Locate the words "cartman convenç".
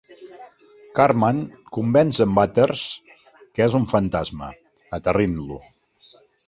0.99-2.21